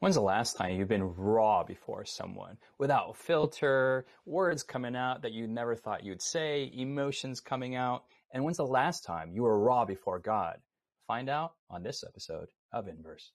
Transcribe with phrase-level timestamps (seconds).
[0.00, 5.32] When's the last time you've been raw before someone without filter, words coming out that
[5.32, 8.04] you never thought you'd say, emotions coming out?
[8.32, 10.58] And when's the last time you were raw before God?
[11.08, 13.32] Find out on this episode of Inverse.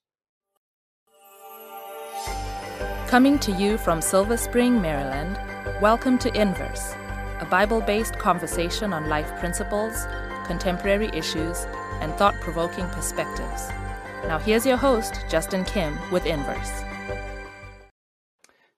[3.08, 5.38] Coming to you from Silver Spring, Maryland,
[5.82, 6.94] welcome to Inverse,
[7.40, 10.06] a Bible based conversation on life principles,
[10.46, 11.66] contemporary issues,
[12.00, 13.68] and thought provoking perspectives.
[14.26, 16.82] Now, here's your host, Justin Kim, with Inverse.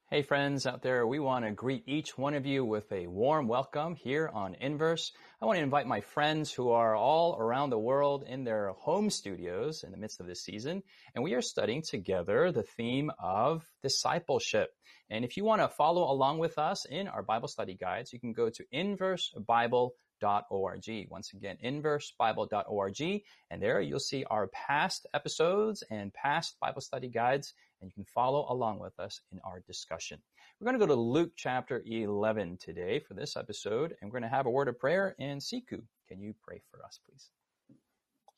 [0.09, 3.49] Hey, friends out there, we want to greet each one of you with a warm
[3.49, 5.11] welcome here on Inverse.
[5.43, 9.11] I want to invite my friends who are all around the world in their home
[9.11, 10.85] studios in the midst of this season,
[11.17, 14.71] and we are studying together the theme of discipleship.
[15.11, 18.21] And if you want to follow along with us in our Bible study guides, you
[18.21, 21.09] can go to inversebible.org.
[21.11, 23.23] Once again, inversebible.org.
[23.51, 28.05] And there you'll see our past episodes and past Bible study guides, and you can
[28.05, 30.19] follow along with us in our discussion.
[30.61, 34.31] We're going to go to Luke chapter 11 today for this episode, and we're going
[34.31, 35.15] to have a word of prayer.
[35.19, 37.31] And Sikhu, can you pray for us, please?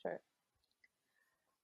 [0.03, 0.21] Sure.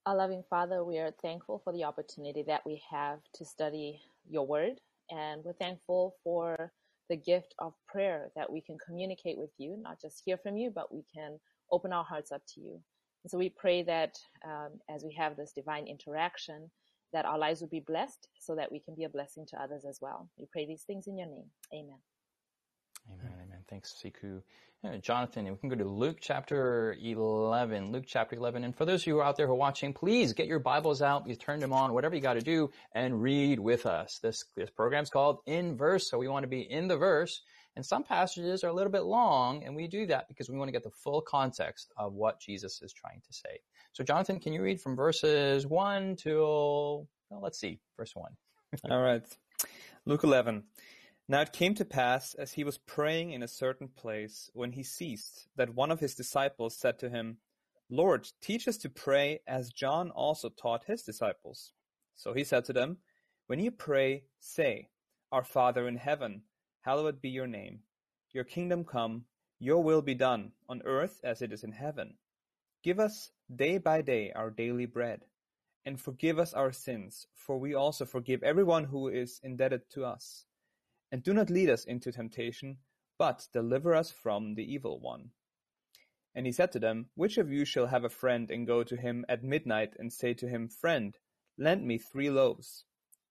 [0.05, 4.45] Our loving Father, we are thankful for the opportunity that we have to study your
[4.45, 4.79] word,
[5.09, 6.71] and we're thankful for
[7.09, 10.71] the gift of prayer that we can communicate with you, not just hear from you,
[10.73, 11.39] but we can
[11.71, 12.79] open our hearts up to you.
[13.23, 16.69] And so we pray that um, as we have this divine interaction,
[17.13, 19.85] that our lives will be blessed so that we can be a blessing to others
[19.87, 20.29] as well.
[20.37, 21.45] We pray these things in your name.
[21.73, 21.99] Amen.
[23.11, 23.33] Amen.
[23.43, 23.59] Amen.
[23.69, 24.41] Thanks, Sikhu.
[25.01, 27.91] Jonathan, we can go to Luke chapter 11.
[27.91, 28.63] Luke chapter 11.
[28.63, 31.27] And for those of you out there who are watching, please get your Bibles out.
[31.27, 34.19] You turn them on, whatever you got to do, and read with us.
[34.21, 37.41] This, this program's called In Verse, so we want to be in the verse.
[37.75, 40.69] And some passages are a little bit long, and we do that because we want
[40.69, 43.59] to get the full context of what Jesus is trying to say.
[43.91, 48.31] So, Jonathan, can you read from verses 1 till, well, let's see, verse 1.
[48.91, 49.23] All right.
[50.05, 50.63] Luke 11.
[51.27, 54.83] Now it came to pass, as he was praying in a certain place, when he
[54.83, 57.37] ceased, that one of his disciples said to him,
[57.89, 61.73] Lord, teach us to pray, as John also taught his disciples.
[62.15, 62.97] So he said to them,
[63.47, 64.89] When you pray, say,
[65.31, 66.43] Our Father in heaven,
[66.85, 67.79] hallowed be your name.
[68.31, 69.25] Your kingdom come,
[69.59, 72.13] your will be done, on earth as it is in heaven.
[72.83, 75.25] Give us day by day our daily bread,
[75.85, 80.45] and forgive us our sins, for we also forgive everyone who is indebted to us
[81.11, 82.77] and do not lead us into temptation,
[83.17, 85.29] but deliver us from the evil one.
[86.33, 88.97] And he said to them, Which of you shall have a friend and go to
[88.97, 91.17] him at midnight and say to him, Friend,
[91.57, 92.83] lend me three loaves?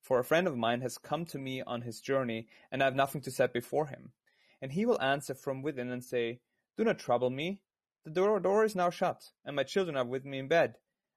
[0.04, 2.94] For a friend of mine has come to me on his journey, and I have
[2.94, 4.12] nothing to set before him.
[4.60, 6.40] And he will answer from within and say,
[6.76, 7.62] Do not trouble me.
[8.04, 10.74] The door, door is now shut, and my children are with me in bed.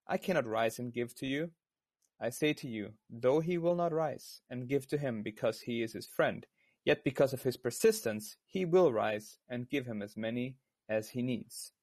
[0.07, 1.51] I cannot rise and give to you.
[2.19, 5.83] I say to you, though he will not rise and give to him because he
[5.83, 6.47] is his friend,
[6.87, 10.55] Yet because of his persistence, he will rise and give him as many
[10.87, 11.73] as he needs.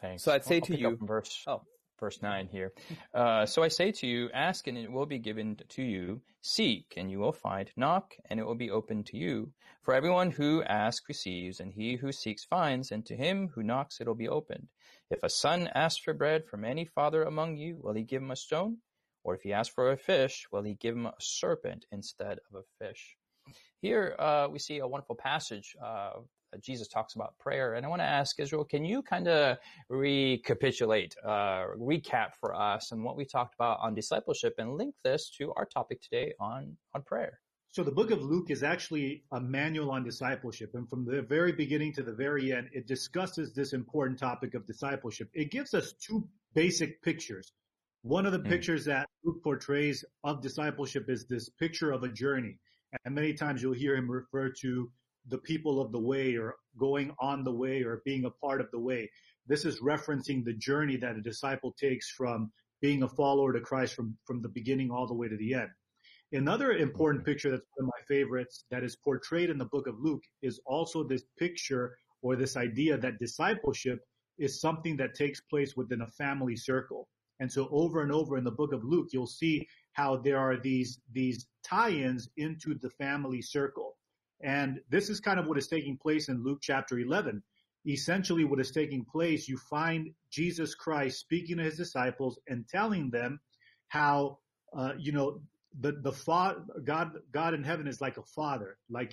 [0.00, 0.24] Thanks.
[0.24, 1.62] So I'd say I'll to you, verse, oh.
[1.98, 2.72] Verse 9 here.
[3.14, 6.20] Uh, so I say to you, ask and it will be given to you.
[6.42, 7.70] Seek and you will find.
[7.76, 9.52] Knock and it will be opened to you.
[9.82, 14.00] For everyone who asks receives, and he who seeks finds, and to him who knocks
[14.00, 14.68] it will be opened.
[15.10, 18.30] If a son asks for bread from any father among you, will he give him
[18.30, 18.78] a stone?
[19.22, 22.60] Or if he asks for a fish, will he give him a serpent instead of
[22.60, 23.16] a fish?
[23.80, 25.76] Here uh, we see a wonderful passage.
[25.82, 26.20] Uh,
[26.60, 31.14] Jesus talks about prayer, and I want to ask Israel, can you kind of recapitulate,
[31.24, 35.52] uh, recap for us, and what we talked about on discipleship, and link this to
[35.56, 37.40] our topic today on on prayer?
[37.74, 40.70] So the book of Luke is actually a manual on discipleship.
[40.74, 44.64] And from the very beginning to the very end, it discusses this important topic of
[44.64, 45.28] discipleship.
[45.34, 47.50] It gives us two basic pictures.
[48.02, 48.48] One of the mm.
[48.48, 52.60] pictures that Luke portrays of discipleship is this picture of a journey.
[53.04, 54.88] And many times you'll hear him refer to
[55.28, 58.70] the people of the way or going on the way or being a part of
[58.70, 59.10] the way.
[59.46, 63.94] This is referencing the journey that a disciple takes from being a follower to Christ
[63.94, 65.70] from, from the beginning all the way to the end.
[66.32, 70.00] Another important picture that's one of my favorites that is portrayed in the book of
[70.00, 74.00] Luke is also this picture or this idea that discipleship
[74.38, 77.08] is something that takes place within a family circle.
[77.40, 80.56] And so over and over in the book of Luke, you'll see how there are
[80.56, 83.93] these, these tie-ins into the family circle.
[84.42, 87.42] And this is kind of what is taking place in Luke chapter 11.
[87.86, 93.10] Essentially what is taking place, you find Jesus Christ speaking to his disciples and telling
[93.10, 93.40] them
[93.88, 94.38] how,
[94.76, 95.40] uh, you know,
[95.80, 98.78] the, the fa- God, God in heaven is like a father.
[98.88, 99.12] Like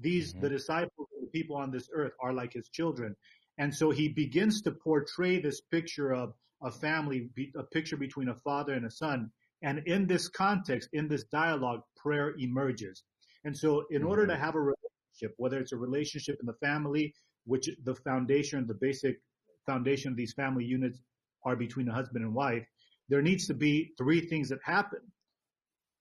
[0.00, 0.42] these, mm-hmm.
[0.42, 3.16] the disciples, the people on this earth are like his children.
[3.58, 8.34] And so he begins to portray this picture of a family, a picture between a
[8.34, 9.30] father and a son
[9.62, 13.02] And in this context, in this dialogue, prayer emerges.
[13.46, 14.08] And so in mm-hmm.
[14.08, 17.14] order to have a relationship, whether it's a relationship in the family,
[17.44, 19.20] which the foundation, the basic
[19.66, 20.98] foundation of these family units
[21.44, 22.66] are between the husband and wife,
[23.08, 24.98] there needs to be three things that happen.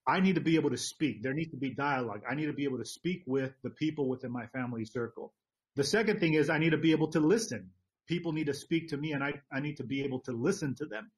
[0.07, 1.21] I need to be able to speak.
[1.21, 2.21] There needs to be dialogue.
[2.27, 5.31] I need to be able to speak with the people within my family circle.
[5.75, 7.69] The second thing is I need to be able to listen.
[8.07, 10.73] People need to speak to me and I, I need to be able to listen
[10.75, 11.11] to them.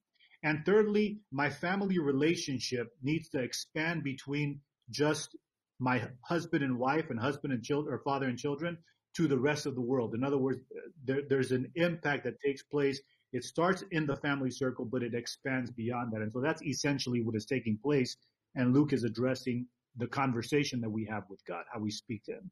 [0.44, 4.60] And thirdly, my family relationship needs to expand between
[4.90, 5.36] just
[5.80, 8.78] my husband and wife and husband and children or father and children
[9.16, 10.14] to the rest of the world.
[10.14, 10.62] In other words,
[11.06, 13.02] there, there's an impact that takes place.
[13.34, 16.22] It starts in the family circle, but it expands beyond that.
[16.22, 18.18] And so that's essentially what is taking place.
[18.56, 19.66] And Luke is addressing
[19.98, 22.52] the conversation that we have with God, how we speak to him.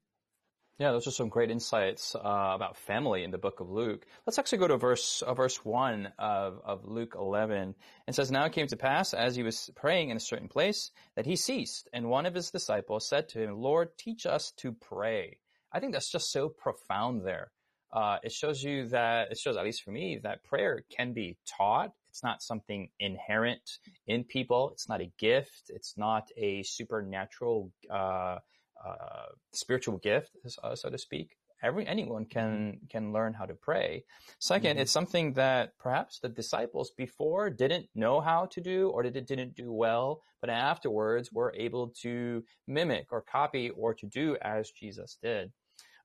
[0.78, 2.20] Yeah, those are some great insights uh,
[2.54, 4.06] about family in the book of Luke.
[4.26, 7.76] Let's actually go to verse uh, verse one of, of Luke 11.
[8.10, 10.92] It says, "Now it came to pass, as he was praying in a certain place,
[11.16, 14.74] that he ceased, and one of his disciples said to him, Lord, teach us to
[14.74, 15.38] pray."
[15.72, 17.52] I think that's just so profound there.
[17.94, 21.38] Uh, it shows you that it shows, at least for me, that prayer can be
[21.48, 21.92] taught.
[22.10, 24.72] It's not something inherent in people.
[24.72, 25.70] It's not a gift.
[25.70, 28.40] It's not a supernatural uh,
[28.84, 30.32] uh, spiritual gift,
[30.64, 31.38] uh, so to speak.
[31.64, 34.04] Every anyone can can learn how to pray.
[34.42, 34.80] 2nd mm-hmm.
[34.80, 39.56] it's something that perhaps the disciples before didn't know how to do or did, didn't
[39.56, 45.18] do well, but afterwards were able to mimic or copy or to do as Jesus
[45.22, 45.52] did.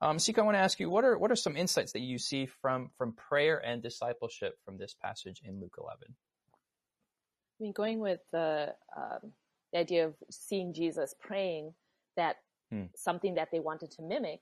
[0.03, 2.19] Um, Sikhu, I want to ask you, what are what are some insights that you
[2.19, 5.99] see from from prayer and discipleship from this passage in Luke 11?
[6.09, 9.33] I mean, going with the um,
[9.73, 11.75] the idea of seeing Jesus praying,
[12.17, 12.37] that
[12.71, 12.85] hmm.
[12.97, 14.41] something that they wanted to mimic,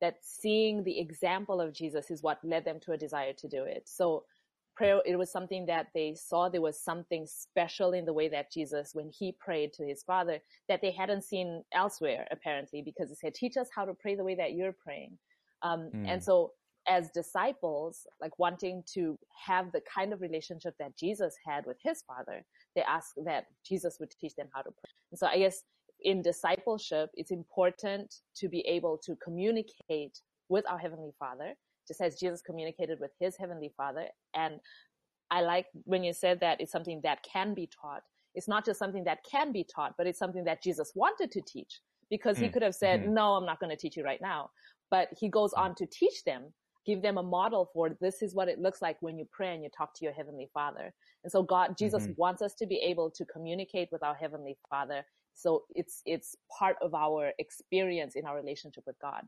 [0.00, 3.62] that seeing the example of Jesus is what led them to a desire to do
[3.64, 3.84] it.
[3.86, 4.24] So
[4.74, 8.50] prayer, it was something that they saw there was something special in the way that
[8.50, 13.14] Jesus, when he prayed to his father, that they hadn't seen elsewhere, apparently, because he
[13.14, 15.18] said, teach us how to pray the way that you're praying.
[15.62, 16.06] Um, hmm.
[16.06, 16.52] And so
[16.88, 22.02] as disciples, like wanting to have the kind of relationship that Jesus had with his
[22.02, 24.90] father, they ask that Jesus would teach them how to pray.
[25.10, 25.62] And so I guess
[26.04, 30.18] in discipleship, it's important to be able to communicate
[30.48, 31.54] with our Heavenly Father,
[31.88, 34.06] just as Jesus communicated with his Heavenly Father.
[34.34, 34.60] And
[35.30, 38.02] I like when you said that it's something that can be taught.
[38.34, 41.40] It's not just something that can be taught, but it's something that Jesus wanted to
[41.40, 42.52] teach because he mm.
[42.52, 43.14] could have said, mm-hmm.
[43.14, 44.50] no, I'm not going to teach you right now.
[44.90, 46.52] But he goes on to teach them,
[46.84, 49.62] give them a model for this is what it looks like when you pray and
[49.62, 50.92] you talk to your Heavenly Father.
[51.22, 52.12] And so God, Jesus mm-hmm.
[52.16, 56.76] wants us to be able to communicate with our Heavenly Father so it's, it's part
[56.82, 59.22] of our experience in our relationship with God.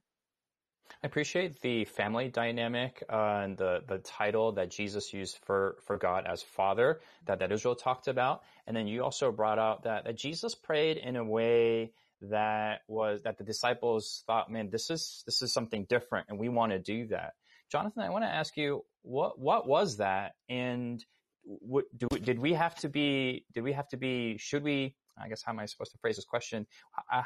[1.03, 5.97] I appreciate the family dynamic uh, and the the title that Jesus used for for
[5.97, 10.05] God as Father that that Israel talked about, and then you also brought out that
[10.05, 15.23] that Jesus prayed in a way that was that the disciples thought, man, this is
[15.25, 17.33] this is something different, and we want to do that.
[17.75, 21.05] Jonathan, I want to ask you what what was that, and
[21.43, 23.45] what, do, did we have to be?
[23.53, 24.39] Did we have to be?
[24.39, 26.67] Should we I guess how am I supposed to phrase this question?
[27.13, 27.23] Uh,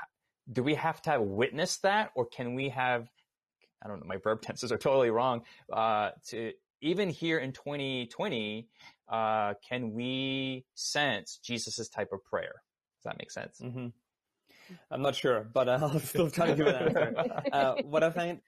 [0.50, 3.08] do we have to have witnessed that, or can we have?
[3.84, 4.06] I don't know.
[4.06, 5.42] My verb tenses are totally wrong.
[5.70, 8.68] Uh, to even here in 2020,
[9.10, 12.62] uh, can we sense Jesus's type of prayer?
[12.98, 13.60] Does that make sense?
[13.62, 13.88] Mm-hmm.
[14.90, 17.14] I'm not sure, but I'll still try to give an answer.
[17.52, 18.40] Uh, what I find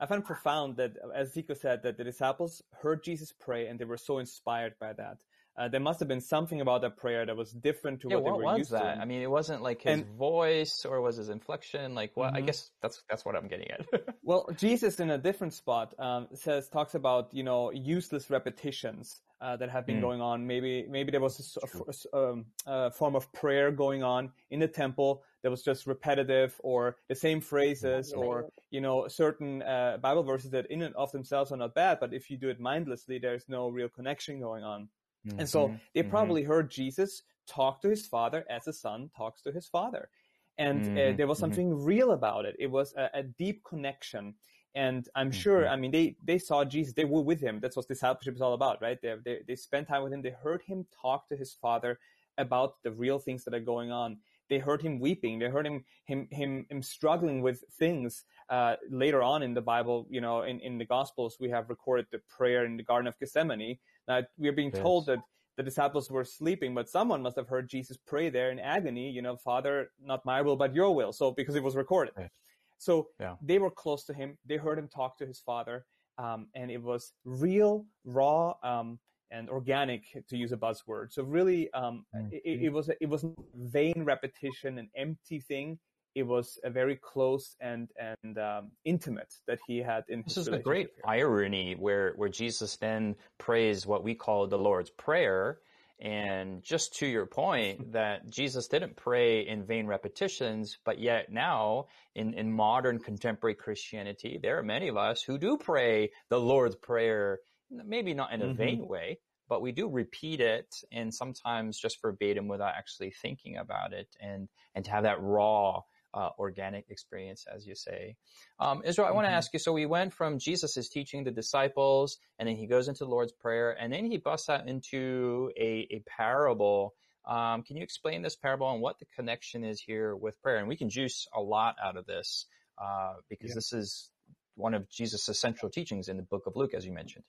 [0.00, 3.84] I find profound that, as Sikhu said, that the disciples heard Jesus pray and they
[3.84, 5.18] were so inspired by that.
[5.56, 8.24] Uh, there must have been something about that prayer that was different to yeah, what,
[8.24, 8.96] what they were used that?
[8.96, 9.00] to.
[9.00, 11.94] I mean, it wasn't like his and, voice or was his inflection.
[11.94, 12.28] Like what?
[12.28, 12.36] Mm-hmm.
[12.38, 13.86] I guess that's that's what I'm getting at.
[14.24, 19.56] well, Jesus in a different spot um, says talks about you know useless repetitions uh,
[19.56, 20.00] that have been mm.
[20.00, 20.44] going on.
[20.44, 24.68] Maybe maybe there was a, a, um, a, form of prayer going on in the
[24.68, 30.24] temple that was just repetitive, or the same phrases, or you know certain uh, Bible
[30.24, 33.18] verses that in and of themselves are not bad, but if you do it mindlessly,
[33.18, 34.88] there's no real connection going on.
[35.28, 35.40] Mm-hmm.
[35.40, 36.10] And so they mm-hmm.
[36.10, 36.50] probably mm-hmm.
[36.50, 40.08] heard Jesus talk to his father as a son talks to his father.
[40.56, 41.12] And uh, mm-hmm.
[41.12, 41.44] uh, there was mm-hmm.
[41.44, 42.56] something real about it.
[42.58, 44.34] It was a, a deep connection.
[44.74, 45.72] And I'm sure, mm-hmm.
[45.72, 47.60] I mean, they, they saw Jesus, they were with him.
[47.60, 48.98] That's what discipleship is all about, right?
[49.00, 50.22] They, they, they spent time with him.
[50.22, 51.98] They heard him talk to his father
[52.38, 54.18] about the real things that are going on.
[54.50, 55.38] They heard him weeping.
[55.38, 58.24] They heard him, him, him, him struggling with things.
[58.50, 62.06] Uh, later on in the Bible, you know, in, in the Gospels, we have recorded
[62.12, 64.82] the prayer in the Garden of Gethsemane now we are being yes.
[64.82, 65.18] told that
[65.56, 69.22] the disciples were sleeping, but someone must have heard Jesus pray there in agony, you
[69.22, 71.12] know, Father, not my will, but your will.
[71.12, 72.14] So because it was recorded.
[72.18, 72.30] Yes.
[72.78, 73.36] So yeah.
[73.40, 74.36] they were close to him.
[74.46, 75.84] They heard him talk to his father.
[76.18, 78.98] Um, and it was real, raw, um,
[79.34, 81.12] and organic, to use a buzzword.
[81.12, 82.32] So really, um, Mm.
[82.32, 85.78] it, it was it was vain repetition, an empty thing.
[86.14, 90.46] It was a very close and and um, intimate that he had in This his
[90.46, 95.58] is the great irony where, where Jesus then prays what we call the Lord's Prayer.
[96.00, 101.86] And just to your point, that Jesus didn't pray in vain repetitions, but yet now
[102.14, 106.76] in, in modern contemporary Christianity, there are many of us who do pray the Lord's
[106.76, 107.40] Prayer,
[107.70, 108.56] maybe not in a Mhm.
[108.56, 109.18] vain way,
[109.48, 114.48] but we do repeat it and sometimes just verbatim without actually thinking about it and,
[114.74, 115.82] and to have that raw,
[116.14, 118.16] uh, organic experience, as you say.
[118.58, 119.58] Um, Israel, I want to ask you.
[119.58, 123.10] So we went from Jesus is teaching the disciples, and then he goes into the
[123.10, 126.94] Lord's Prayer, and then he busts out into a, a parable.
[127.26, 130.58] Um, can you explain this parable and what the connection is here with prayer?
[130.58, 132.46] And we can juice a lot out of this
[132.82, 133.54] uh, because Yeah.
[133.56, 134.10] this is
[134.56, 137.24] one of Jesus' central teachings in the book of Luke, as you mentioned.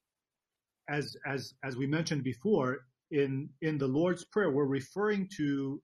[0.89, 2.79] As as as we mentioned before
[3.11, 5.81] in in the Lord's prayer we're referring to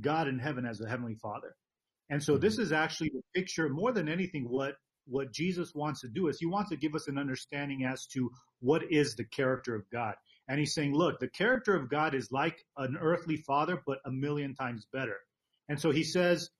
[0.00, 1.54] God in heaven as the heavenly Father.
[2.10, 2.62] And so this mm-hmm.
[2.62, 4.74] is actually the picture more than anything what
[5.06, 8.30] what Jesus wants to do is he wants to give us an understanding as to
[8.60, 10.14] what is the character of God.
[10.48, 14.10] And he's saying, look, the character of God is like an earthly father but a
[14.10, 15.16] million times better.
[15.68, 16.50] And so he says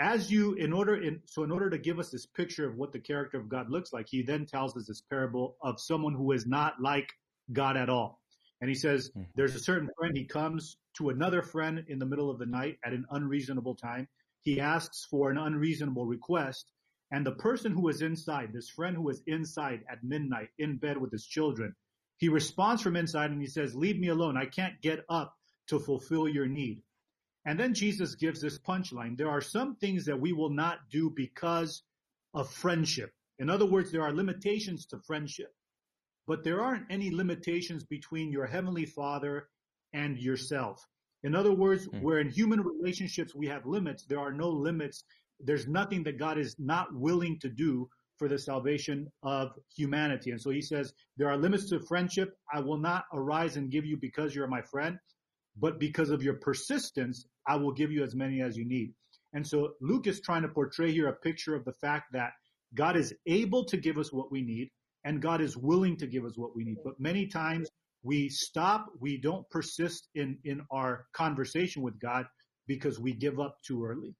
[0.00, 2.92] as you in order in so in order to give us this picture of what
[2.92, 6.32] the character of God looks like, he then tells us this parable of someone who
[6.32, 7.08] is not like
[7.52, 8.20] God at all.
[8.60, 9.26] And he says, Mhm.
[9.34, 12.78] there's a certain friend, he comes to another friend in the middle of the night
[12.84, 14.08] at an unreasonable time.
[14.40, 16.72] He asks for an unreasonable request.
[17.10, 20.96] And the person who is inside, this friend who is inside at midnight in bed
[20.98, 21.74] with his children,
[22.16, 24.36] he responds from inside and he says, leave me alone.
[24.36, 25.36] I can't get up
[25.66, 26.82] to fulfill your need.
[27.44, 29.16] And then Jesus gives this punchline.
[29.16, 31.82] There are some things that we will not do because
[32.32, 33.12] of friendship.
[33.38, 35.54] In other words, there are limitations to friendship
[36.26, 39.48] but there aren't any limitations between your heavenly father
[39.92, 40.86] and yourself.
[41.22, 42.00] In other words, Hmm.
[42.00, 45.04] where in human relationships we have limits, there are no limits.
[45.40, 47.88] There's nothing that God is not willing to do
[48.18, 50.30] for the salvation of humanity.
[50.30, 52.36] And so he says, there are limits to friendship.
[52.52, 54.98] I will not arise and give you because you're my friend,
[55.56, 58.94] but because of your persistence, I will give you as many as you need.
[59.32, 62.32] And so Luke is trying to portray here a picture of the fact that
[62.74, 64.70] God is able to give us what we need
[65.04, 66.78] and God is willing to give us what we need.
[66.84, 67.68] But many times
[68.02, 72.26] we stop, we don't persist in, in our conversation with God
[72.66, 74.14] because we give up too early.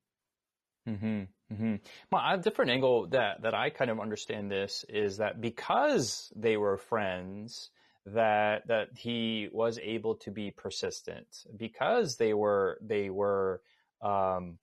[0.88, 1.23] Mm-hmm.
[1.53, 1.75] Mm-hmm.
[2.11, 6.57] Well, a different angle that that I kind of understand this is that because they
[6.57, 7.71] were friends,
[8.07, 11.26] that that he was able to be persistent
[11.57, 13.62] because they were they were
[14.03, 14.59] um,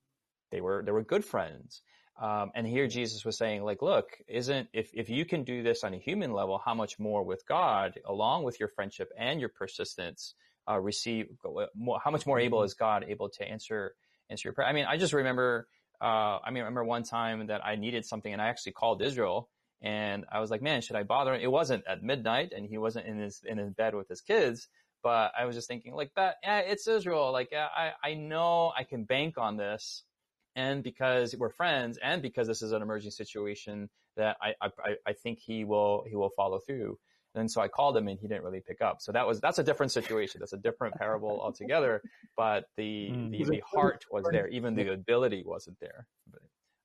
[0.52, 1.82] they were they were good friends.
[2.20, 5.84] Um, and here Jesus was saying, like, look, isn't if if you can do this
[5.84, 9.50] on a human level, how much more with God, along with your friendship and your
[9.50, 10.36] persistence,
[10.70, 11.28] uh, receive
[11.76, 13.96] more, how much more able is God able to answer
[14.30, 14.68] answer your prayer?
[14.68, 15.68] I mean, I just remember.
[16.00, 19.04] Uh, I mean, I remember one time that I needed something and I actually called
[19.04, 19.50] Israel
[19.82, 21.34] and I was like, man, should I bother?
[21.34, 24.68] It wasn't at midnight and he wasn't in his, in his bed with his kids,
[25.02, 27.32] but I was just thinking like that, yeah, it's Israel.
[27.32, 30.04] Like, yeah, I, I know I can bank on this.
[30.56, 34.70] And because we're friends and because this is an emerging situation that I, I,
[35.08, 36.98] I think he will, he will follow through.
[37.34, 39.02] And so I called him and he didn't really pick up.
[39.02, 40.40] So that was, that's a different situation.
[40.40, 42.02] That's a different parable altogether.
[42.36, 43.32] But the, Mm.
[43.32, 44.48] the, the heart was there.
[44.50, 46.08] Even the ability wasn't there.
[46.30, 46.42] But,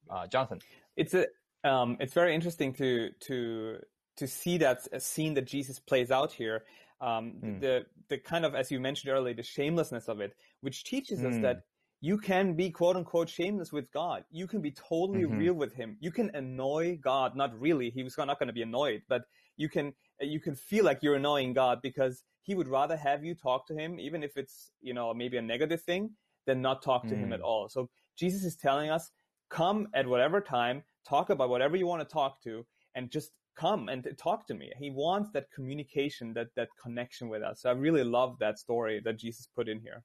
[0.08, 0.60] uh, Jonathan.
[0.96, 1.26] It's a
[1.64, 3.80] um, it's very interesting to to
[4.18, 6.62] to see that a scene that Jesus plays out here.
[7.00, 7.60] Um, Mm.
[7.60, 11.34] The the kind of as you mentioned earlier, the shamelessness of it, which teaches us
[11.34, 11.42] Mm.
[11.42, 11.62] that
[12.06, 14.24] you can be quote unquote shameless with God.
[14.30, 15.38] You can be totally Mhm.
[15.38, 15.96] real with Him.
[16.00, 17.34] You can annoy God.
[17.34, 17.90] Not really.
[17.90, 19.22] He was not going to be annoyed, but
[19.56, 23.34] you can you can feel like you're annoying God because He would rather have you
[23.34, 27.08] talk to Him, even if it's you know maybe a negative thing, than not talk
[27.08, 27.34] to Him Mm.
[27.34, 27.68] at all.
[27.68, 29.10] So Jesus is telling us,
[29.48, 33.88] come at whatever time, talk about whatever you want to talk to, and just come
[33.88, 34.70] and talk to me.
[34.78, 37.62] He wants that communication, that that connection with us.
[37.62, 40.04] So I really love that story that Jesus put in here.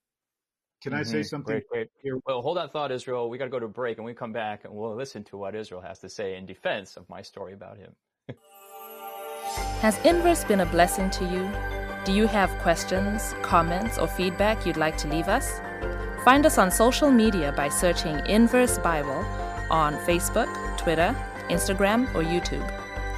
[0.82, 1.30] Can I say Mhm.
[1.30, 1.54] something?
[1.54, 1.90] Great, great.
[2.02, 2.18] here?
[2.26, 3.30] Well, hold that thought, Israel.
[3.30, 5.38] We got to go to a break and we come back and we'll listen to
[5.38, 7.96] what Israel has to say in defense of my story about him.
[9.82, 11.50] Has Inverse been a blessing to you?
[12.06, 15.60] Do you have questions, comments, or feedback you'd like to leave us?
[16.26, 19.26] Find us on social media by searching Inverse Bible
[19.70, 21.16] on Facebook, Twitter,
[21.50, 22.68] Instagram, or YouTube.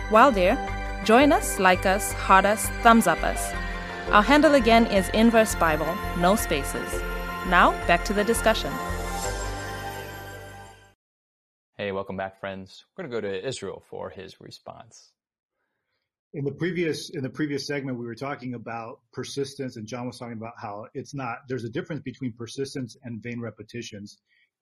[0.10, 0.58] While there,
[1.06, 3.54] join us, like us, heart us, thumbs up us.
[4.12, 7.02] Our handle again is Inverse Bible, no spaces.
[7.48, 8.72] Now, back to the discussion.
[11.76, 12.86] Hey, welcome back, friends.
[12.96, 15.12] We're going to go to Israel for his response.
[16.34, 20.18] in the previous in the previous segment we were talking about persistence and john was
[20.18, 24.18] talking about how it's not there's a difference between persistence and vain repetitions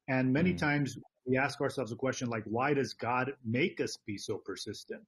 [0.09, 0.57] and many mm.
[0.57, 5.01] times we ask ourselves a question like why does god make us be so persistent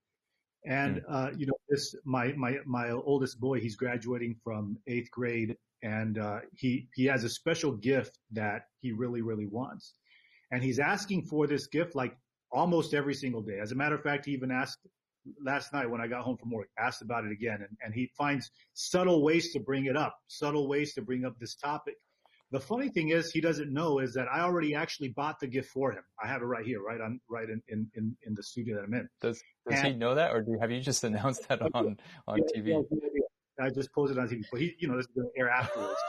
[0.66, 1.04] and mm.
[1.10, 6.18] uh, you know this my my my oldest boy he's graduating from eighth grade and
[6.18, 9.94] uh, he he has a special gift that he really really wants
[10.52, 12.18] and he's asking for this gift like
[12.52, 14.80] almost every single day as a matter of fact he even asked
[15.44, 18.10] last night when I got home from work, asked about it again, and, and he
[18.18, 21.96] finds subtle ways to bring it up, subtle ways to bring up this topic.
[22.52, 25.70] The funny thing is, he doesn't know is that I already actually bought the gift
[25.70, 26.04] for him.
[26.24, 28.84] I have it right here, right on, right in, in, in, in the studio that
[28.84, 29.10] I'm in.
[29.22, 31.98] Does, does and, he know that, or do, have you just announced that on,
[32.28, 32.84] on TV?
[33.64, 36.00] I just posted on TV, but he, you know, this is going to air afterwards.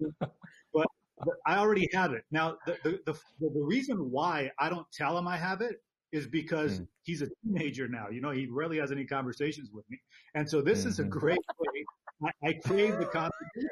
[0.20, 0.30] but,
[0.72, 2.24] but I already have it.
[2.30, 5.76] Now, the, the, the, the reason why I don't tell him I have it
[6.12, 6.86] is because mm.
[7.02, 8.08] he's a teenager now.
[8.10, 9.98] You know, he rarely has any conversations with me.
[10.34, 10.88] And so this mm-hmm.
[10.88, 11.10] is a mm-hmm.
[11.10, 12.30] great way.
[12.42, 13.70] I, I crave the conversation.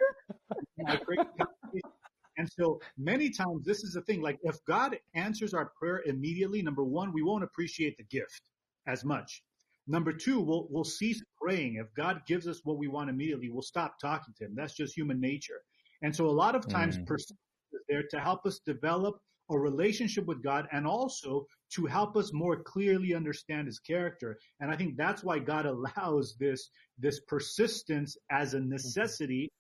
[0.86, 1.90] I crave the conversation.
[2.36, 6.62] And so many times this is the thing, like if God answers our prayer immediately,
[6.62, 8.42] number one, we won't appreciate the gift
[8.86, 9.42] as much.
[9.86, 11.76] Number two, we'll, we'll cease praying.
[11.76, 14.54] If God gives us what we want immediately, we'll stop talking to him.
[14.54, 15.60] That's just human nature.
[16.02, 17.06] And so a lot of times mm.
[17.06, 17.38] persistence
[17.72, 19.16] is there to help us develop
[19.50, 24.38] a relationship with God and also to help us more clearly understand his character.
[24.60, 29.50] And I think that's why God allows this, this persistence as a necessity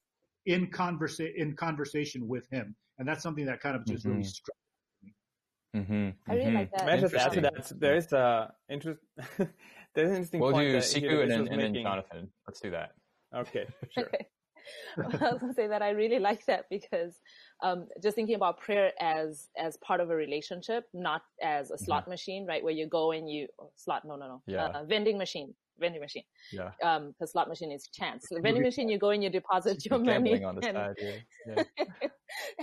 [0.46, 2.74] in conversa- in conversation with him.
[2.98, 4.12] And that's something that kind of just mm-hmm.
[4.12, 4.56] really struck
[5.02, 5.14] me.
[5.76, 6.30] Mm-hmm.
[6.30, 6.86] I really like that.
[6.86, 7.72] May I just add to that?
[7.80, 9.00] There is a interest.
[9.94, 10.68] there's an interesting we'll point.
[10.68, 12.28] We'll do Sikhu and, and, and then Jonathan.
[12.46, 12.92] Let's do that.
[13.34, 14.10] Okay, sure.
[14.98, 17.18] I was going to say that I really like that because
[17.62, 22.02] um, just thinking about prayer as as part of a relationship, not as a slot
[22.02, 22.10] mm-hmm.
[22.12, 22.62] machine, right?
[22.62, 24.66] Where you go and you oh, slot, no, no, no, yeah.
[24.66, 26.22] Uh, vending machine, vending machine.
[26.52, 26.70] Yeah.
[26.82, 28.26] Um, the slot machine is chance.
[28.28, 31.62] So vending machine, you go and you deposit your money, on the and, side, yeah.
[32.00, 32.08] Yeah.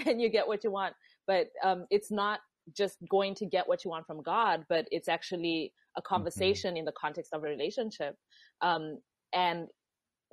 [0.05, 0.95] and you get what you want.
[1.27, 2.39] But um, it's not
[2.75, 6.13] just going to get what you want from God, but it's actually a mm-hmm.
[6.13, 6.77] conversation mm-hmm.
[6.77, 8.15] in the context of a relationship.
[8.61, 8.99] Um,
[9.33, 9.67] and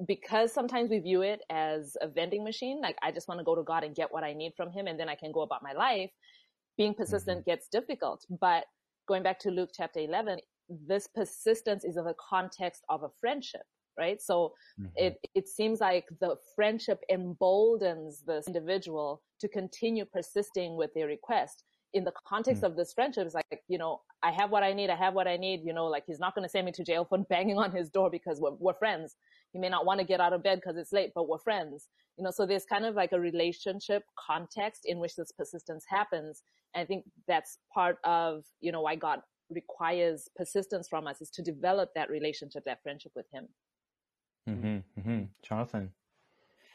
[0.07, 3.57] because sometimes we view it as a vending machine, like I just want to go
[3.57, 5.62] to God and get what I need from him and then I can go about
[5.62, 6.11] my life,
[6.77, 7.51] being persistent mm-hmm.
[7.51, 8.24] gets difficult.
[8.40, 8.64] But
[9.09, 10.38] going back to Luke chapter 11,
[10.87, 13.62] this persistence is in the context of a friendship,
[13.98, 14.20] right?
[14.20, 14.90] So mm-hmm.
[14.96, 21.64] it, it seems like the friendship emboldens this individual to continue persisting with their request
[21.94, 22.66] in the context mm.
[22.66, 25.27] of this friendship it's like you know i have what i need i have what
[25.27, 27.57] i need you know like he's not going to send me to jail for banging
[27.59, 29.16] on his door because we're, we're friends
[29.53, 31.88] he may not want to get out of bed because it's late, but we're friends.
[32.16, 36.42] You know, so there's kind of like a relationship context in which this persistence happens.
[36.74, 39.20] And I think that's part of, you know, why God
[39.51, 43.48] requires persistence from us is to develop that relationship, that friendship with Him.
[44.48, 45.24] Mm-hmm, mm-hmm.
[45.42, 45.92] Jonathan.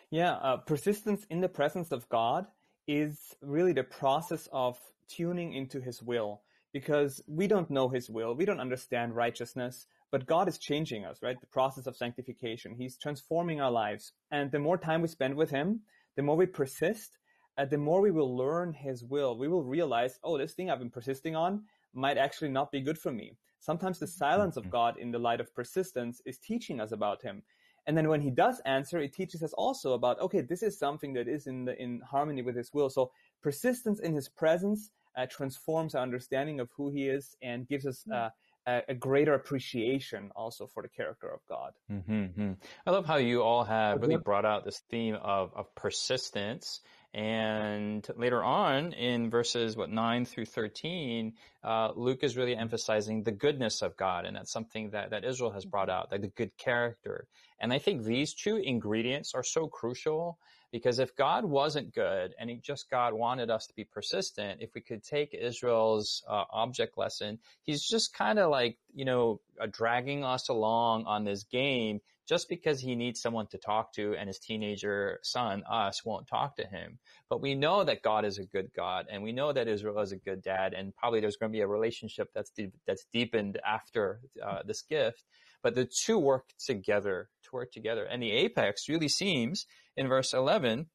[0.09, 2.47] Yeah, uh, persistence in the presence of God
[2.87, 8.35] is really the process of tuning into His will because we don't know His will.
[8.35, 9.85] We don't understand righteousness.
[10.11, 11.41] But God is changing us, right?
[11.41, 12.75] The process of sanctification.
[12.75, 14.11] He's transforming our lives.
[14.29, 15.81] And the more time we spend with Him,
[16.15, 17.17] the more we persist,
[17.57, 19.35] uh, the more we will learn His will.
[19.35, 21.63] We will realize, oh, this thing I've been persisting on
[21.95, 23.37] might actually not be good for me.
[23.59, 24.71] Sometimes the silence of mm-hmm.
[24.71, 27.41] God in the light of persistence is teaching us about Him.
[27.87, 31.13] And then when He does answer, it teaches us also about, okay, this is something
[31.13, 32.89] that is in the, in harmony with His will.
[32.89, 33.11] So
[33.43, 38.03] persistence in His presence uh, transforms our understanding of who He is and gives us
[38.11, 38.29] uh,
[38.65, 41.73] a, a, greater appreciation also for the character of God.
[41.91, 42.53] Mm-hmm.
[42.85, 46.81] I love how you all have really brought out this theme of, of persistence.
[47.13, 53.31] And later on in verses, what, 9 through 13, uh, Luke is really emphasizing the
[53.31, 54.25] goodness of God.
[54.25, 57.27] And that's something that, that Israel has brought out, like the good character.
[57.59, 60.39] And I think these two ingredients are so crucial
[60.71, 64.73] because if God wasn't good and he just God wanted us to be persistent, if
[64.73, 69.67] we could take Israel's uh, object lesson, he's just kind of like, you know, uh,
[69.71, 74.27] dragging us along on this game just because he needs someone to talk to and
[74.27, 76.99] his teenager son, us, won't talk to him.
[77.29, 80.11] But we know that God is a good God and we know that Israel is
[80.11, 83.59] a good dad and probably there's going to be a relationship that's, de- that's deepened
[83.65, 85.23] after uh, this gift.
[85.61, 88.03] But the two work together, to work together.
[88.03, 90.87] And the apex really seems in verse 11,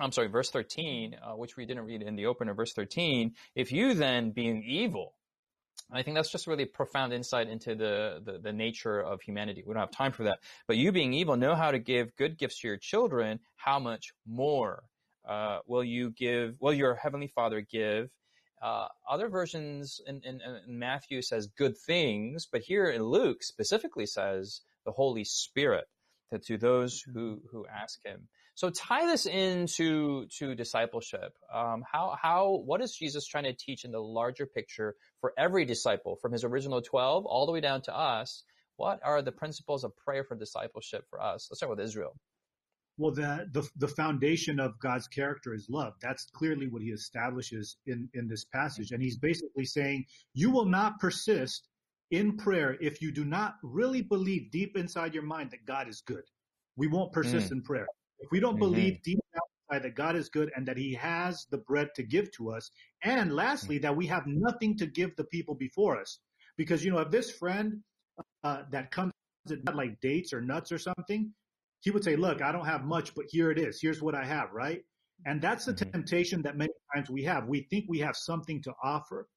[0.00, 3.72] I'm sorry, verse 13, uh, which we didn't read in the opener, verse 13, if
[3.72, 5.14] you then being evil,
[5.90, 9.64] I think that's just really profound insight into the, the, the, nature of humanity.
[9.66, 10.40] We don't have time for that.
[10.66, 13.40] But you being evil know how to give good gifts to your children.
[13.56, 14.82] How much more
[15.26, 16.56] uh, will you give?
[16.60, 18.10] Will your heavenly Father give?
[18.60, 24.06] Uh, other versions in, in, in Matthew says good things, but here in Luke specifically
[24.06, 25.86] says the Holy Spirit
[26.30, 28.28] to, to those who, who ask him.
[28.58, 31.32] So tie this into to discipleship.
[31.54, 35.64] Um, how how what is Jesus trying to teach in the larger picture for every
[35.64, 38.42] disciple, from his original twelve all the way down to us?
[38.74, 41.46] What are the principles of prayer for discipleship for us?
[41.48, 42.16] Let's start with Israel.
[42.96, 45.92] Well, the, the the foundation of God's character is love.
[46.02, 50.66] That's clearly what he establishes in in this passage, and he's basically saying you will
[50.66, 51.68] not persist
[52.10, 56.02] in prayer if you do not really believe deep inside your mind that God is
[56.04, 56.24] good.
[56.74, 57.52] We won't persist mm.
[57.52, 57.86] in prayer.
[58.20, 58.60] If we don't mm-hmm.
[58.60, 62.30] believe deep inside that God is good and that he has the bread to give
[62.32, 62.70] to us,
[63.02, 66.18] and lastly, that we have nothing to give the people before us.
[66.56, 67.82] Because, you know, if this friend
[68.42, 69.12] uh, that comes
[69.50, 71.32] at like dates or nuts or something,
[71.80, 73.78] he would say, look, I don't have much, but here it is.
[73.80, 74.80] Here's what I have, right?
[75.24, 75.90] And that's the mm-hmm.
[75.90, 77.46] temptation that many times we have.
[77.46, 79.28] We think we have something to offer.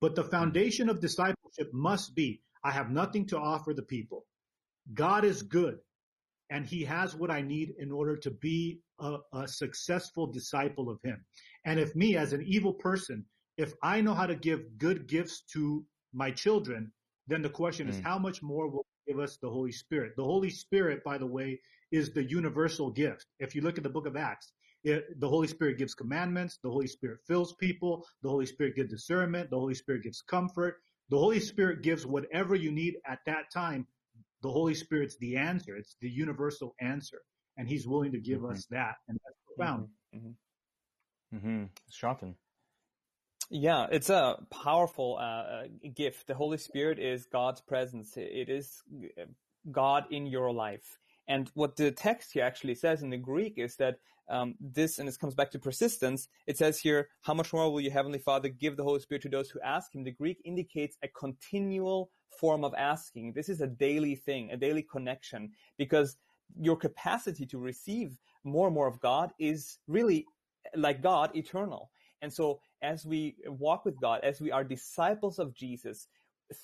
[0.00, 4.26] But the foundation of discipleship must be, I have nothing to offer the people.
[4.92, 5.78] God is good
[6.50, 10.98] and he has what I need in order to be a, a, successful disciple of
[11.02, 11.24] him.
[11.64, 13.24] And if me as an evil person,
[13.56, 16.92] if I know how to give good gifts to my children,
[17.26, 17.90] then the question mm.
[17.90, 20.12] is how much more will give us the Holy Spirit?
[20.16, 23.26] The Holy Spirit, by the way, is the universal gift.
[23.38, 24.52] If you look at the book of Acts,
[24.84, 26.58] it, the Holy Spirit gives commandments.
[26.62, 28.06] The Holy Spirit fills people.
[28.22, 29.50] The Holy Spirit gives discernment.
[29.50, 30.76] The Holy Spirit gives comfort.
[31.10, 33.86] The Holy Spirit gives whatever you need at that time
[34.42, 35.76] the Holy Spirit's the answer.
[35.76, 37.18] It's the universal answer.
[37.56, 38.52] And he's willing to give mm-hmm.
[38.52, 38.94] us that.
[39.08, 39.88] And that's profound.
[40.14, 41.36] Mm-hmm.
[41.36, 41.64] Mm-hmm.
[41.90, 42.36] Jonathan.
[43.50, 46.26] Yeah, it's a powerful uh, gift.
[46.26, 48.16] The Holy Spirit is God's presence.
[48.16, 48.82] It is
[49.70, 50.98] God in your life.
[51.28, 53.96] And what the text here actually says in the Greek is that
[54.28, 56.28] um, this, and this comes back to persistence.
[56.46, 59.28] It says here, "How much more will your heavenly Father give the Holy Spirit to
[59.28, 63.32] those who ask Him?" The Greek indicates a continual form of asking.
[63.32, 66.16] This is a daily thing, a daily connection, because
[66.60, 70.26] your capacity to receive more and more of God is really
[70.74, 71.90] like God, eternal.
[72.22, 76.08] And so as we walk with God, as we are disciples of Jesus,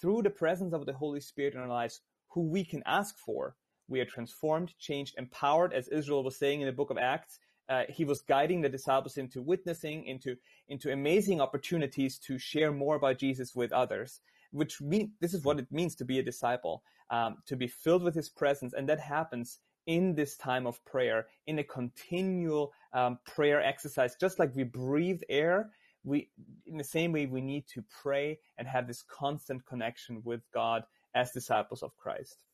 [0.01, 3.57] through the presence of the Holy Spirit in our lives, who we can ask for,
[3.89, 7.39] we are transformed, changed, empowered, as Israel was saying in the book of Acts.
[7.69, 10.37] Uh, he was guiding the disciples into witnessing, into
[10.69, 14.21] into amazing opportunities to share more about Jesus with others
[14.53, 18.03] which mean this is what it means to be a disciple, um, to be filled
[18.03, 23.19] with His presence, and that happens in this time of prayer, in a continual um,
[23.27, 25.71] prayer exercise, just like we breathe air.
[26.05, 26.31] We,
[26.67, 30.85] in the same way, we need to pray and have this constant connection with God
[31.15, 32.45] as disciples of Christ.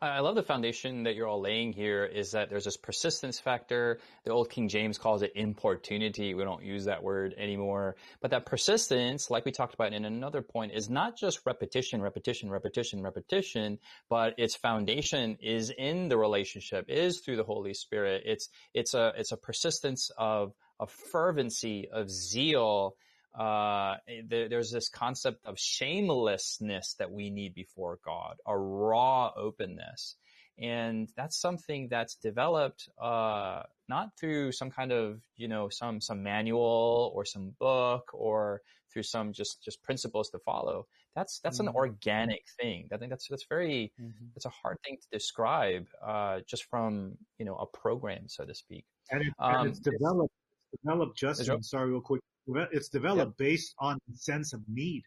[0.00, 4.00] I love the foundation that you're all laying here is that there's this persistence factor.
[4.24, 6.34] The old King James calls it importunity.
[6.34, 7.96] We don't use that word anymore.
[8.20, 12.50] But that persistence, like we talked about in another point, is not just repetition, repetition,
[12.50, 18.22] repetition, repetition, but its foundation is in the relationship, is through the Holy Spirit.
[18.26, 22.96] It's, it's a, it's a persistence of, of fervency, of zeal,
[23.38, 23.96] uh,
[24.28, 30.16] there, there's this concept of shamelessness that we need before God, a raw openness.
[30.56, 36.22] And that's something that's developed, uh, not through some kind of, you know, some, some
[36.22, 40.86] manual or some book or through some just, just principles to follow.
[41.16, 41.68] That's, that's mm-hmm.
[41.68, 42.88] an organic thing.
[42.92, 44.26] I think that's, that's very, mm-hmm.
[44.36, 48.54] it's a hard thing to describe, uh, just from, you know, a program, so to
[48.54, 48.84] speak.
[49.10, 50.34] And, it, um, and it's developed,
[50.72, 53.48] it's developed, Justin, sorry, real quick it's developed yep.
[53.48, 55.02] based on the sense of need.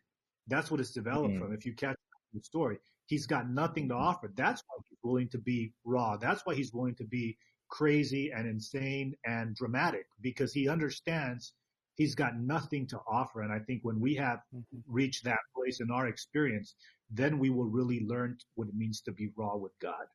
[0.48, 1.44] That's what it's developed mm-hmm.
[1.44, 1.54] from.
[1.54, 1.98] If you catch
[2.34, 4.04] the story, he's got nothing to mm-hmm.
[4.04, 4.32] offer.
[4.36, 6.18] That's why he's willing to be raw.
[6.18, 7.38] That's why he's willing to be
[7.70, 11.54] crazy and insane and dramatic because he understands
[11.96, 13.42] he's got nothing to offer.
[13.42, 14.78] And I think when we have mm-hmm.
[14.88, 16.76] reached that place in our experience,
[17.10, 20.06] then we will really learn what it means to be raw with God.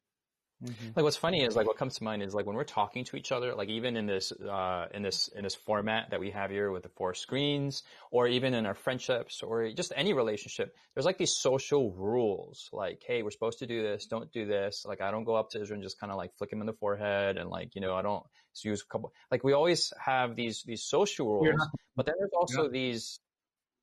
[0.62, 0.90] Mm-hmm.
[0.94, 3.16] Like what's funny is like what comes to mind is like when we're talking to
[3.16, 6.50] each other, like even in this uh, in this in this format that we have
[6.50, 11.06] here with the four screens, or even in our friendships, or just any relationship, there's
[11.06, 12.68] like these social rules.
[12.72, 14.84] Like, hey, we're supposed to do this, don't do this.
[14.86, 16.66] Like, I don't go up to Israel and just kind of like flick him in
[16.66, 18.24] the forehead, and like you know, I don't
[18.62, 19.12] use a couple.
[19.30, 22.70] Like, we always have these these social rules, but then there's also yeah.
[22.70, 23.18] these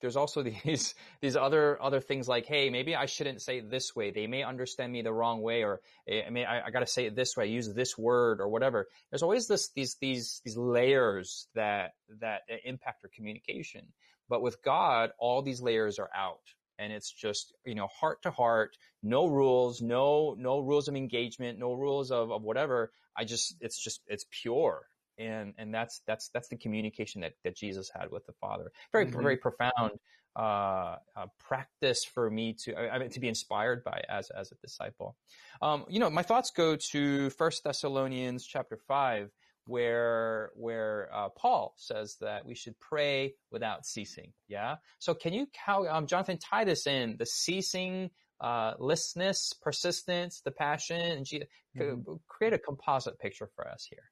[0.02, 3.96] there's also these these other other things like hey maybe i shouldn't say it this
[3.96, 4.12] way.
[4.12, 6.88] They may understand me the wrong way or eh, i mean i, I got to
[6.88, 8.88] say it this way use this word or whatever.
[9.12, 13.86] There's always this these these these layers that that impact our communication.
[14.28, 16.42] But with god all these layers are out
[16.78, 21.60] and it's just you know heart to heart no rules no no rules of engagement
[21.60, 22.92] no rules of, of whatever.
[23.16, 24.88] I just it's just it's pure
[25.19, 28.71] and and that's that's that's the communication that that Jesus had with the Father.
[28.91, 29.21] Very Mhm.
[29.21, 29.99] very profound
[30.36, 34.55] uh, uh, practice for me to I mean, to be inspired by as as a
[34.55, 35.17] disciple.
[35.62, 39.32] Um, you know, my thoughts go to First Thessalonians chapter five,
[39.65, 44.34] where where uh, Paul says that we should pray without ceasing.
[44.47, 44.77] Yeah.
[44.99, 50.51] So can you, how, um, Jonathan, tie this in the ceasing, uh, listness, persistence, the
[50.51, 51.43] passion, and G-
[51.75, 52.19] Mhm.
[52.27, 54.12] create a composite picture for us here.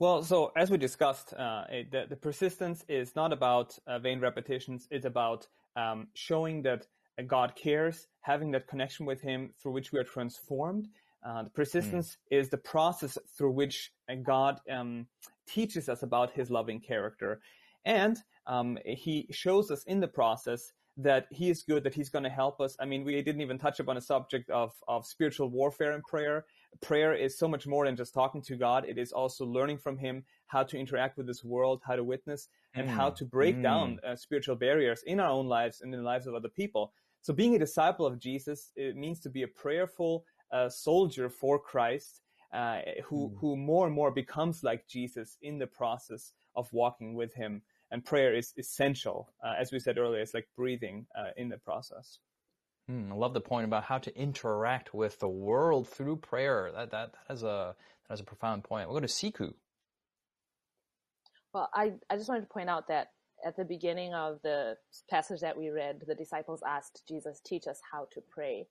[0.00, 4.20] Well, so as we discussed, uh, it, the, the persistence is not about uh, vain
[4.20, 4.86] repetitions.
[4.92, 6.86] It's about um, showing that
[7.26, 10.86] God cares, having that connection with Him through which we are transformed.
[11.26, 15.08] Uh, the persistence is the process through which uh, God um,
[15.48, 17.40] teaches us about His loving character.
[17.84, 22.22] And um, He shows us in the process that He is good, that He's going
[22.22, 22.76] to help us.
[22.78, 26.44] I mean, we didn't even touch upon a subject of, of spiritual warfare and prayer
[26.80, 28.84] prayer is so much more than just talking to God.
[28.86, 32.48] It is also learning from Him how to interact with this world, how to witness,
[32.74, 33.62] and Mm, how to break mm.
[33.62, 36.92] down uh, spiritual barriers in our own lives and in the lives of other people.
[37.22, 41.58] So, being a disciple of Jesus, it means to be a prayerful uh, soldier for
[41.58, 42.20] Christ,
[42.52, 43.38] uh, who Mm.
[43.40, 47.62] who more and more becomes like Jesus in the process of walking with Him.
[47.90, 50.20] And prayer is essential, uh, as we said earlier.
[50.20, 52.18] It's like breathing uh, in the process.
[52.90, 56.70] Mm, I love the point about how to interact with the world through prayer.
[56.74, 57.76] That that that is a
[58.08, 58.88] that is a profound point.
[58.88, 59.54] We'll go to Sikhu.
[61.54, 63.08] Well, I, I just wanted to point out that
[63.46, 64.76] at the beginning of the
[65.10, 68.68] passage that we read, the disciples asked Jesus, teach us how to pray.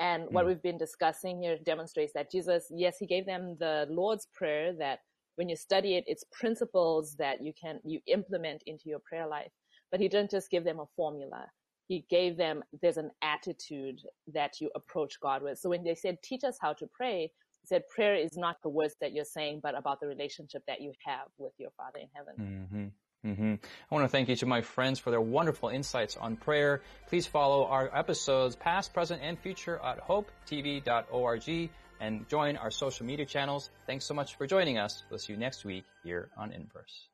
[0.00, 0.46] And what Mm.
[0.46, 5.00] we've been discussing here demonstrates that Jesus, yes, he gave them the Lord's Prayer that
[5.36, 9.52] when you study it, it's principles that you can, you implement into your prayer life.
[9.92, 11.46] But he didn't just give them a formula.
[11.86, 14.00] He gave them, there's an attitude
[14.32, 15.58] that you approach God with.
[15.58, 17.30] So when they said, teach us how to pray,
[17.62, 20.80] he said, prayer is not the words that you're saying, but about the relationship that
[20.80, 22.92] you have with your Father in heaven.
[23.22, 23.54] hmm hmm
[23.90, 26.82] I want to thank each of my friends for their wonderful insights on prayer.
[27.08, 31.70] Please follow our episodes, past, present, and future at hopetv.org
[32.00, 33.70] and join our social media channels.
[33.86, 35.04] Thanks so much for joining us.
[35.08, 37.08] We'll see you next week here on Inverse.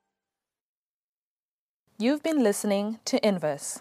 [1.99, 3.81] You've been listening to Inverse,